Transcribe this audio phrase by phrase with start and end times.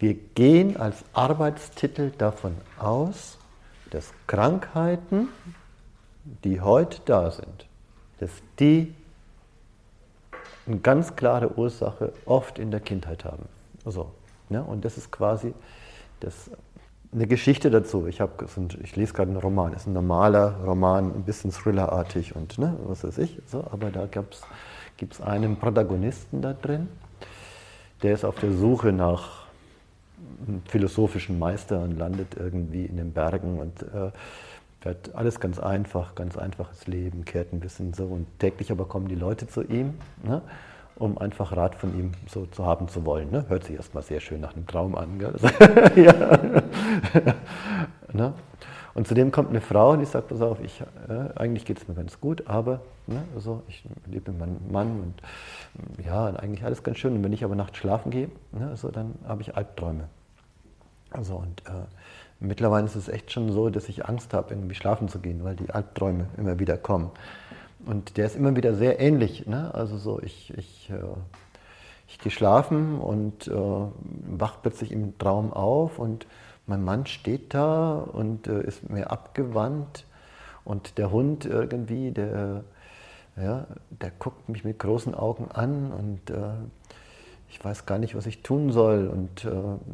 [0.00, 3.36] Wir gehen als Arbeitstitel davon aus,
[3.90, 5.28] dass Krankheiten,
[6.42, 7.66] die heute da sind,
[8.18, 8.94] dass die
[10.66, 13.44] eine ganz klare Ursache oft in der Kindheit haben.
[13.84, 14.10] So,
[14.48, 14.64] ne?
[14.64, 15.52] Und das ist quasi
[16.20, 16.50] das,
[17.12, 18.06] eine Geschichte dazu.
[18.06, 18.42] Ich, hab,
[18.82, 22.74] ich lese gerade einen Roman, das ist ein normaler Roman, ein bisschen thrillerartig und ne,
[22.86, 23.42] was weiß ich.
[23.46, 24.42] So, aber da gibt
[25.12, 26.88] es einen Protagonisten da drin,
[28.02, 29.39] der ist auf der Suche nach
[30.68, 34.10] philosophischen Meister und landet irgendwie in den Bergen und äh,
[34.84, 39.08] hat alles ganz einfach, ganz einfaches Leben, kehrt ein bisschen so und täglich aber kommen
[39.08, 40.42] die Leute zu ihm, ne,
[40.96, 43.30] um einfach Rat von ihm so zu haben zu wollen.
[43.30, 43.44] Ne?
[43.48, 45.20] Hört sich erstmal sehr schön nach einem Traum an.
[45.96, 46.12] ja.
[48.12, 48.34] ne?
[49.00, 51.88] Und zudem kommt eine Frau und die sagt, pass auf, ich, äh, eigentlich geht es
[51.88, 56.82] mir ganz gut, aber ne, also ich lebe mit meinem Mann und ja, eigentlich alles
[56.82, 57.14] ganz schön.
[57.14, 60.04] Und wenn ich aber nachts schlafen gehe, ne, also dann habe ich Albträume.
[61.08, 61.86] Also und äh,
[62.40, 65.56] mittlerweile ist es echt schon so, dass ich Angst habe, irgendwie schlafen zu gehen, weil
[65.56, 67.10] die Albträume immer wieder kommen.
[67.86, 69.46] Und der ist immer wieder sehr ähnlich.
[69.46, 69.72] Ne?
[69.72, 71.00] Also so, ich, ich, äh,
[72.06, 76.26] ich gehe schlafen und äh, wach plötzlich im Traum auf und
[76.70, 80.06] mein Mann steht da und äh, ist mir abgewandt
[80.64, 82.62] und der Hund irgendwie, der,
[83.36, 86.52] ja, der guckt mich mit großen Augen an und äh,
[87.50, 89.08] ich weiß gar nicht, was ich tun soll.
[89.08, 89.50] Und äh,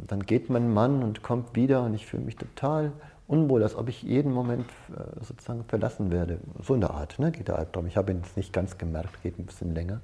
[0.07, 2.93] dann geht mein Mann und kommt wieder und ich fühle mich total
[3.27, 6.39] unwohl, als ob ich jeden Moment äh, sozusagen verlassen werde.
[6.63, 7.87] So in der Art ne, geht der Albtraum.
[7.87, 10.01] Ich habe ihn jetzt nicht ganz gemerkt, geht ein bisschen länger.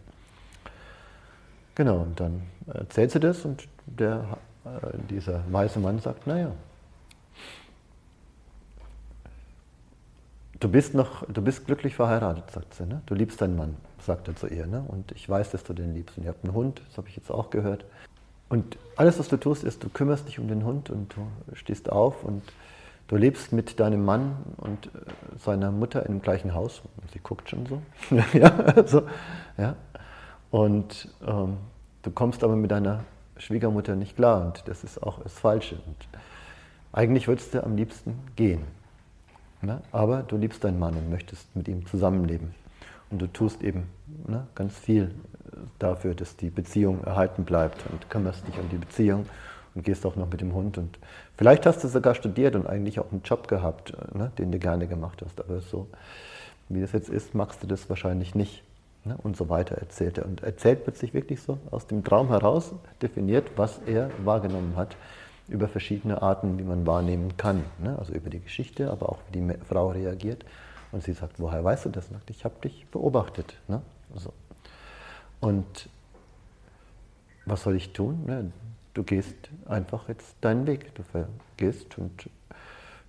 [1.75, 4.39] Genau, und dann erzählt sie das und der,
[5.11, 6.53] dieser weise Mann sagt, naja,
[10.61, 13.03] du bist noch, du bist glücklich verheiratet, sagt sie, ne?
[13.07, 14.67] du liebst deinen Mann sagt er zu ihr.
[14.67, 14.85] Ne?
[14.87, 16.19] Und ich weiß, dass du den liebst.
[16.19, 17.85] Und ihr habt einen Hund, das habe ich jetzt auch gehört.
[18.49, 21.91] Und alles, was du tust, ist, du kümmerst dich um den Hund und du stehst
[21.91, 22.43] auf und
[23.09, 24.91] du lebst mit deinem Mann und äh,
[25.39, 26.83] seiner Mutter im gleichen Haus.
[27.13, 27.83] Sie guckt schon so.
[28.39, 29.03] ja, so
[29.57, 29.77] ja.
[30.51, 31.57] Und ähm,
[32.03, 33.05] du kommst aber mit deiner
[33.43, 35.77] Schwiegermutter nicht klar und das ist auch das Falsche.
[35.87, 35.97] Und
[36.93, 38.63] eigentlich würdest du am liebsten gehen.
[39.61, 39.81] Ne?
[39.91, 42.55] Aber du liebst deinen Mann und möchtest mit ihm zusammenleben.
[43.11, 43.89] Und du tust eben
[44.27, 45.15] ne, ganz viel
[45.79, 49.27] dafür, dass die Beziehung erhalten bleibt und kümmerst dich um die Beziehung
[49.75, 50.79] und gehst auch noch mit dem Hund.
[50.79, 50.99] Und
[51.37, 54.87] vielleicht hast du sogar studiert und eigentlich auch einen Job gehabt, ne, den du gerne
[54.87, 55.41] gemacht hast.
[55.41, 55.89] Aber so
[56.69, 58.63] wie das jetzt ist, magst du das wahrscheinlich nicht.
[59.05, 60.27] Ne, und so weiter erzählt er.
[60.27, 64.97] Und erzählt plötzlich wirklich so aus dem Traum heraus, definiert, was er wahrgenommen hat
[65.49, 67.65] über verschiedene Arten, wie man wahrnehmen kann.
[67.83, 67.99] Ne?
[67.99, 70.45] Also über die Geschichte, aber auch wie die Frau reagiert.
[70.93, 72.09] Und sie sagt, woher weißt du das?
[72.11, 73.55] Und ich habe dich beobachtet.
[73.67, 73.83] Ne?
[74.15, 74.33] So.
[75.41, 75.89] Und
[77.45, 78.25] was soll ich tun?
[78.27, 78.53] Ne?
[78.95, 80.95] Du gehst einfach jetzt deinen Weg.
[80.95, 81.03] Du
[81.57, 82.29] gehst und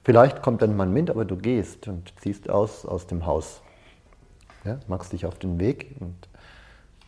[0.03, 3.61] vielleicht kommt dein Mann mit, aber du gehst und ziehst aus aus dem Haus.
[4.65, 4.79] Ja?
[4.87, 6.15] Machst dich auf den Weg und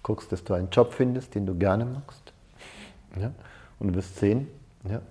[0.03, 2.33] guckst, dass du einen Job findest, den du gerne machst.
[3.19, 3.31] Ja?
[3.79, 4.47] Und du wirst sehen,
[4.87, 5.01] ja,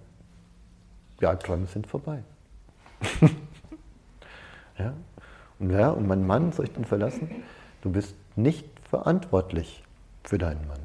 [1.20, 2.22] die Albträume sind vorbei.
[4.78, 4.94] ja?
[5.58, 7.28] Und, ja, und mein Mann soll ich dann verlassen?
[7.82, 9.82] Du bist nicht verantwortlich
[10.22, 10.80] für deinen Mann.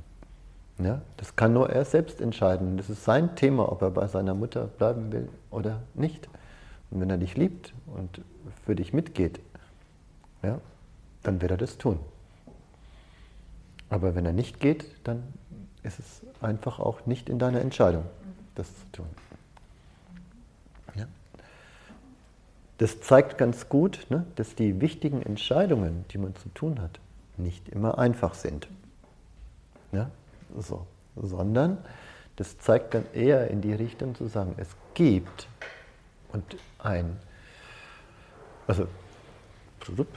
[0.82, 2.78] Ja, das kann nur er selbst entscheiden.
[2.78, 6.30] Das ist sein Thema, ob er bei seiner Mutter bleiben will oder nicht.
[6.90, 8.22] Und wenn er dich liebt und
[8.66, 9.42] für dich mitgeht,
[10.42, 10.60] ja,
[11.24, 12.00] dann wird er das tun.
[13.90, 15.24] Aber wenn er nicht geht, dann
[15.84, 18.06] ist es einfach auch nicht in deiner Entscheidung,
[18.56, 19.08] das zu tun.
[22.80, 27.00] Das zeigt ganz gut, ne, dass die wichtigen Entscheidungen, die man zu tun hat,
[27.36, 28.70] nicht immer einfach sind.
[29.92, 30.10] Ja,
[30.58, 30.88] so.
[31.18, 31.78] Sondern
[32.38, 35.50] das zeigt dann eher in die Richtung zu sagen, es gibt
[36.32, 37.18] und ein,
[38.66, 38.88] also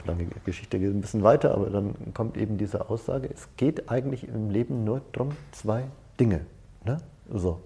[0.05, 4.27] lange Geschichte geht ein bisschen weiter, aber dann kommt eben diese Aussage, es geht eigentlich
[4.27, 5.85] im Leben nur darum, zwei
[6.19, 6.45] Dinge.
[6.85, 6.97] Ne?
[7.29, 7.61] So,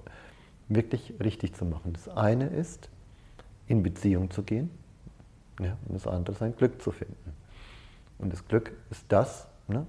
[0.69, 1.94] wirklich richtig zu machen.
[1.94, 2.89] Das eine ist,
[3.67, 4.69] in Beziehung zu gehen
[5.59, 7.33] ja, und das andere ist ein Glück zu finden.
[8.19, 9.85] Und das Glück ist das, ne,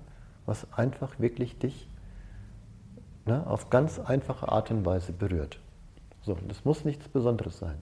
[0.47, 1.89] was einfach wirklich dich
[3.27, 5.61] ne, auf ganz einfache Art und Weise berührt.
[6.23, 7.79] So, das muss nichts Besonderes sein.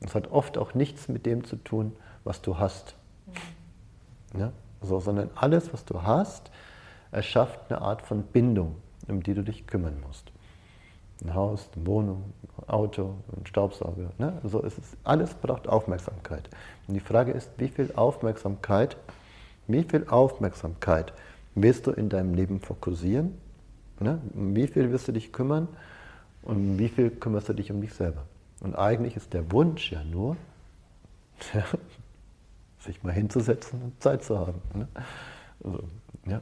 [0.00, 1.92] Es hat oft auch nichts mit dem zu tun,
[2.24, 2.96] was du hast.
[4.38, 6.50] Ja, so, sondern alles, was du hast,
[7.10, 8.76] erschafft eine Art von Bindung,
[9.08, 10.32] um die du dich kümmern musst
[11.24, 14.12] ein Haus, eine Wohnung, ein Auto, ein Staubsauger.
[14.18, 14.38] Ne?
[14.42, 14.74] Also es
[15.04, 16.48] alles braucht Aufmerksamkeit.
[16.88, 18.96] Und die Frage ist, wie viel Aufmerksamkeit,
[19.68, 21.12] wie viel Aufmerksamkeit
[21.54, 23.34] wirst du in deinem Leben fokussieren?
[24.00, 24.20] Ne?
[24.34, 25.68] Wie viel wirst du dich kümmern
[26.42, 28.24] Und wie viel kümmerst du dich um dich selber?
[28.60, 30.36] Und eigentlich ist der Wunsch ja nur,
[32.82, 34.60] sich mal hinzusetzen und Zeit zu haben.
[34.74, 34.88] Ne?
[35.64, 35.84] Also,
[36.26, 36.40] ja.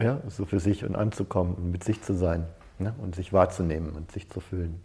[0.00, 2.46] ja, so für sich und anzukommen und mit sich zu sein
[2.78, 2.94] ne?
[3.02, 4.80] und sich wahrzunehmen und sich zu fühlen.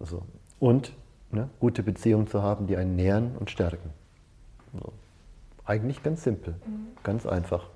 [0.00, 0.22] So.
[0.58, 0.92] Und
[1.30, 1.48] ne?
[1.60, 3.90] gute Beziehungen zu haben, die einen nähern und stärken.
[4.72, 4.92] So.
[5.64, 6.88] Eigentlich ganz simpel, mhm.
[7.02, 7.68] ganz einfach.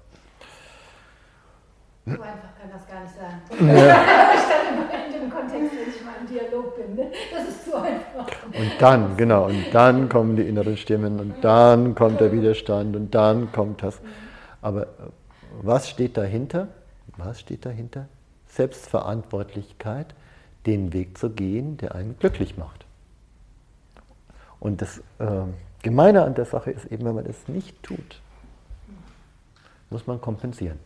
[2.04, 3.76] So einfach kann das gar nicht sein.
[3.76, 4.32] Ja.
[5.06, 6.94] in dem Kontext, wenn ich mal im Dialog bin.
[6.94, 7.10] Ne?
[7.32, 8.26] Das ist zu einfach.
[8.46, 13.14] Und dann, genau, und dann kommen die inneren Stimmen und dann kommt der Widerstand und
[13.14, 14.00] dann kommt das.
[14.60, 14.86] Aber äh,
[15.62, 16.68] was steht dahinter?
[17.16, 18.06] Was steht dahinter?
[18.48, 20.14] Selbstverantwortlichkeit,
[20.66, 22.84] den Weg zu gehen, der einen glücklich macht.
[24.60, 25.42] Und das äh,
[25.82, 28.20] Gemeine an der Sache ist eben, wenn man das nicht tut,
[29.90, 30.78] muss man kompensieren.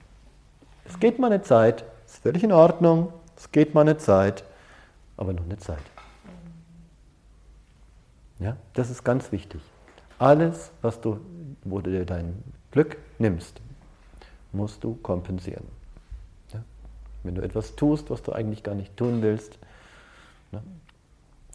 [0.85, 4.45] Es geht mal eine Zeit, ist völlig in Ordnung, es geht mal eine Zeit,
[5.17, 5.83] aber noch eine Zeit.
[8.39, 9.61] Ja, das ist ganz wichtig.
[10.19, 11.21] Alles, was du,
[11.65, 13.61] wo du dir dein Glück nimmst,
[14.53, 15.67] musst du kompensieren.
[16.53, 16.63] Ja?
[17.23, 19.59] Wenn du etwas tust, was du eigentlich gar nicht tun willst.
[20.53, 20.63] Ja?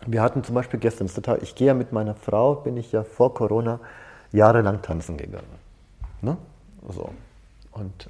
[0.06, 1.10] Wir hatten zum Beispiel gestern,
[1.42, 3.80] ich gehe ja mit meiner Frau, bin ich ja vor Corona
[4.32, 5.60] jahrelang tanzen gegangen.
[6.22, 6.38] Ne?
[6.90, 7.12] So.
[7.72, 8.10] Und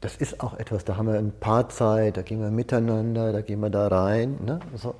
[0.00, 3.40] das ist auch etwas, da haben wir ein paar Zeit, da gehen wir miteinander, da
[3.40, 4.38] gehen wir da rein.
[4.44, 4.60] Ne?
[4.76, 4.94] So.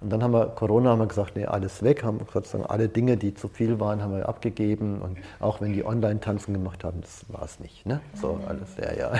[0.00, 3.16] Und dann haben wir Corona haben wir gesagt, nee, alles weg, haben sozusagen alle Dinge,
[3.16, 5.00] die zu viel waren, haben wir abgegeben.
[5.00, 7.86] Und auch wenn die Online-Tanzen gemacht haben, das war es nicht.
[7.86, 8.00] Ne?
[8.20, 9.12] So alles, ja, ja.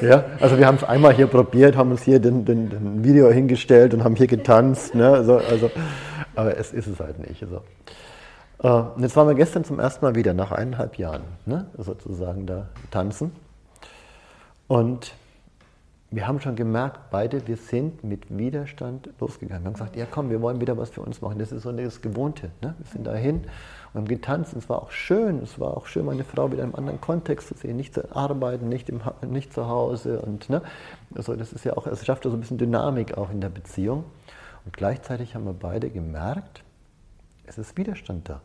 [0.08, 0.24] ja.
[0.40, 3.92] Also wir haben es einmal hier probiert, haben uns hier den, den, den Video hingestellt
[3.92, 4.94] und haben hier getanzt.
[4.94, 5.22] Ne?
[5.24, 5.70] So, also,
[6.34, 7.40] aber es ist es halt nicht.
[7.40, 7.60] So.
[8.62, 12.46] Äh, und jetzt waren wir gestern zum ersten Mal wieder, nach eineinhalb Jahren, ne, sozusagen
[12.46, 13.32] da tanzen.
[14.68, 15.14] Und
[16.12, 19.62] wir haben schon gemerkt, beide, wir sind mit Widerstand losgegangen.
[19.62, 21.38] Wir haben gesagt, ja komm, wir wollen wieder was für uns machen.
[21.38, 22.50] Das ist so das Gewohnte.
[22.62, 22.74] Ne?
[22.78, 23.44] Wir sind dahin
[23.92, 24.52] und haben getanzt.
[24.52, 25.38] Und es war auch schön.
[25.38, 27.76] Es war auch schön, meine Frau wieder in einem anderen Kontext zu sehen.
[27.76, 30.20] Nicht zu arbeiten, nicht, im, nicht zu Hause.
[30.20, 30.62] Und, ne?
[31.14, 33.50] also das ist ja auch, es schafft ja so ein bisschen Dynamik auch in der
[33.50, 34.02] Beziehung.
[34.64, 36.64] Und gleichzeitig haben wir beide gemerkt,
[37.50, 38.40] es ist Widerstand da.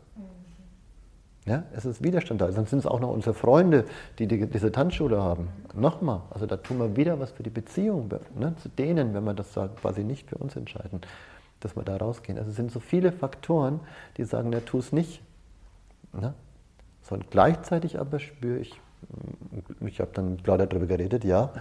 [1.46, 2.52] Ja, es ist Widerstand da.
[2.52, 3.86] Sonst sind es auch noch unsere Freunde,
[4.18, 5.50] die, die diese Tanzschule haben.
[5.76, 9.36] Nochmal, also da tun wir wieder was für die Beziehung ne, zu denen, wenn wir
[9.36, 11.02] das quasi nicht für uns entscheiden,
[11.60, 12.40] dass wir da rausgehen.
[12.40, 13.80] Also es sind so viele Faktoren,
[14.18, 15.22] die sagen, ja, tu es nicht.
[16.14, 16.34] Ne?
[17.04, 18.74] So, und gleichzeitig aber spüre ich,
[19.82, 21.54] ich habe dann klar darüber geredet, ja,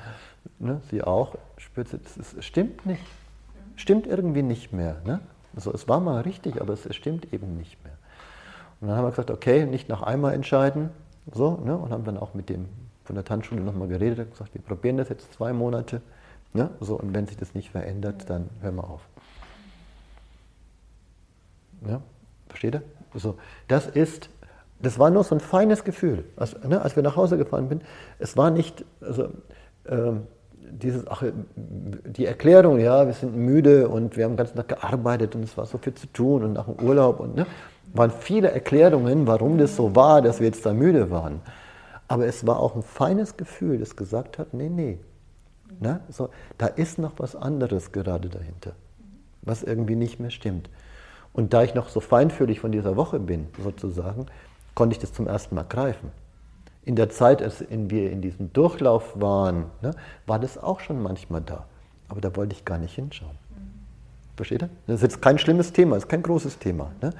[0.59, 3.05] ne, sie auch, spürt sie, es stimmt nicht.
[3.77, 5.03] Stimmt irgendwie nicht mehr.
[5.05, 5.21] Ne?
[5.57, 7.95] Also es war mal richtig, aber es stimmt eben nicht mehr.
[8.81, 10.91] Und dann haben wir gesagt, okay, nicht nach einmal entscheiden,
[11.33, 11.77] so, ne?
[11.77, 12.69] und haben dann auch mit dem
[13.05, 16.01] von der Tanzschule nochmal geredet und gesagt, wir probieren das jetzt zwei Monate,
[16.53, 16.71] ne?
[16.81, 19.03] so, und wenn sich das nicht verändert, dann hören wir auf.
[21.87, 22.01] Ja?
[22.49, 22.83] Versteht ihr?
[23.15, 23.37] So,
[23.69, 24.31] das ist,
[24.81, 26.25] das war nur so ein feines Gefühl.
[26.37, 27.83] Als, ne, als wir nach Hause gefahren sind,
[28.19, 29.29] es war nicht, also,
[29.87, 30.27] ähm,
[30.71, 31.23] dieses, ach,
[31.57, 35.57] die Erklärung, ja, wir sind müde und wir haben den ganzen Tag gearbeitet und es
[35.57, 37.47] war so viel zu tun und nach dem Urlaub und ne,
[37.93, 41.41] waren viele Erklärungen, warum das so war, dass wir jetzt da müde waren.
[42.09, 44.99] Aber es war auch ein feines Gefühl, das gesagt hat, nee, nee,
[45.81, 48.73] ne, so, da ist noch was anderes gerade dahinter,
[49.43, 50.71] was irgendwie nicht mehr stimmt.
[51.33, 54.27] Und da ich noch so feinfühlig von dieser Woche bin, sozusagen,
[54.75, 56.11] konnte ich das zum ersten Mal greifen
[56.85, 59.93] in der Zeit, als wir in diesem Durchlauf waren, ne,
[60.27, 61.67] war das auch schon manchmal da.
[62.09, 63.37] Aber da wollte ich gar nicht hinschauen.
[64.37, 64.71] Versteht ihr?
[64.87, 66.91] Das ist jetzt kein schlimmes Thema, das ist kein großes Thema.
[67.01, 67.11] Ne?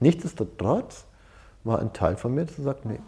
[0.00, 1.06] Nichtsdestotrotz
[1.62, 2.98] war ein Teil von mir, der sagt, nee,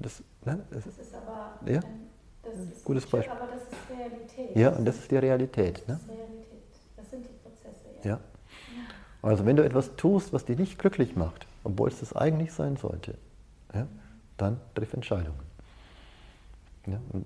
[0.00, 1.80] das, ne, das, das ist aber ja,
[2.42, 3.32] das ist gutes Beispiel.
[3.32, 4.56] Aber das ist Realität.
[4.56, 5.86] Ja, und das ist die Realität.
[5.88, 5.94] Ne?
[5.94, 6.62] Das ist Realität.
[6.96, 8.08] Das sind die Prozesse.
[8.08, 8.10] Ja.
[8.10, 8.18] ja.
[9.20, 12.76] Also wenn du etwas tust, was dich nicht glücklich macht, obwohl es das eigentlich sein
[12.76, 13.16] sollte,
[13.74, 13.86] ja,
[14.42, 15.40] dann triff Entscheidungen.
[16.86, 17.24] Ja, und,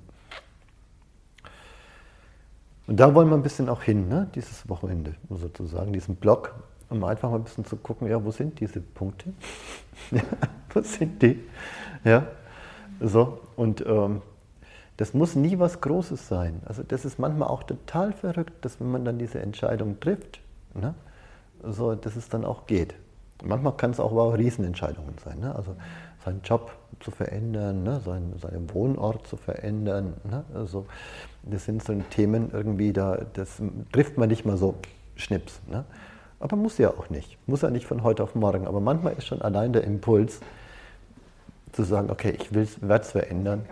[2.86, 4.28] und, da wollen wir ein bisschen auch hin, ne?
[4.34, 6.54] dieses Wochenende sozusagen, diesen Block,
[6.90, 9.32] um einfach mal ein bisschen zu gucken, ja, wo sind diese Punkte?
[10.10, 10.22] ja,
[10.72, 11.42] wo sind die?
[12.04, 12.26] Ja,
[13.00, 14.22] so, und ähm,
[14.96, 16.62] das muss nie was Großes sein.
[16.64, 20.40] Also das ist manchmal auch total verrückt, dass wenn man dann diese Entscheidung trifft,
[20.74, 20.94] ne?
[21.62, 22.94] so, dass es dann auch geht.
[23.44, 25.40] Manchmal kann es auch, aber Riesenentscheidungen sein.
[25.40, 25.54] Ne?
[25.54, 25.76] Also
[26.26, 30.14] seinen Job zu verändern, ne, seinen, seinen Wohnort zu verändern.
[30.30, 30.84] Ne, also
[31.42, 34.74] das sind so Themen irgendwie, da, das trifft man nicht mal so
[35.14, 35.60] schnips.
[35.70, 35.84] Ne.
[36.38, 37.38] Aber muss ja auch nicht.
[37.46, 38.66] Muss ja nicht von heute auf morgen.
[38.66, 40.40] Aber manchmal ist schon allein der Impuls
[41.72, 43.64] zu sagen, okay, ich werde es verändern.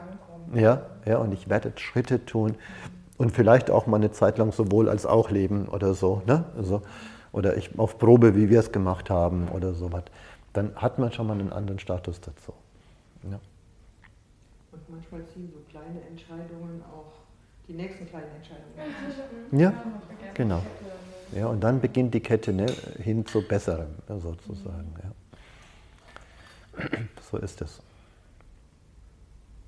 [0.54, 2.52] Ja, ja, und ich werde Schritte tun.
[2.52, 2.58] Und
[3.16, 6.44] und vielleicht auch mal eine Zeit lang sowohl als auch leben oder so, ne?
[6.56, 6.82] Also,
[7.32, 10.04] oder ich auf Probe, wie wir es gemacht haben oder sowas,
[10.54, 12.54] dann hat man schon mal einen anderen Status dazu.
[13.30, 13.38] Ja.
[14.73, 17.12] Und manchmal ziehen so kleine Entscheidungen auch
[17.68, 18.73] die nächsten kleinen Entscheidungen.
[19.61, 19.73] Ja,
[20.34, 20.62] genau.
[21.32, 22.66] Ja, und dann beginnt die Kette ne,
[22.99, 24.94] hin zu Besserem, sozusagen.
[25.02, 25.11] Ja.
[27.30, 27.80] So ist es.